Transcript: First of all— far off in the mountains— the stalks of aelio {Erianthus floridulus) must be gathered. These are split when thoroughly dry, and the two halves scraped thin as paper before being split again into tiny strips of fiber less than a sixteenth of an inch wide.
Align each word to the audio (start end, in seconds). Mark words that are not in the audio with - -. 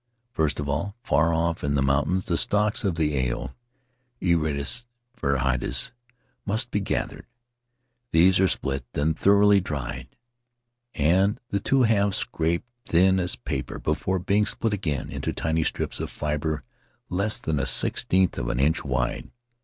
First 0.33 0.59
of 0.59 0.67
all— 0.67 0.95
far 1.03 1.31
off 1.31 1.63
in 1.63 1.75
the 1.75 1.83
mountains— 1.83 2.25
the 2.25 2.35
stalks 2.35 2.83
of 2.83 2.95
aelio 2.95 3.53
{Erianthus 4.19 4.83
floridulus) 5.15 5.91
must 6.43 6.71
be 6.71 6.79
gathered. 6.79 7.27
These 8.11 8.39
are 8.39 8.47
split 8.47 8.83
when 8.93 9.13
thoroughly 9.13 9.59
dry, 9.61 10.07
and 10.95 11.39
the 11.49 11.59
two 11.59 11.83
halves 11.83 12.17
scraped 12.17 12.65
thin 12.87 13.19
as 13.19 13.35
paper 13.35 13.77
before 13.77 14.17
being 14.17 14.47
split 14.47 14.73
again 14.73 15.11
into 15.11 15.33
tiny 15.33 15.63
strips 15.63 15.99
of 15.99 16.09
fiber 16.09 16.63
less 17.09 17.37
than 17.37 17.59
a 17.59 17.67
sixteenth 17.67 18.39
of 18.39 18.49
an 18.49 18.59
inch 18.59 18.83
wide. 18.83 19.29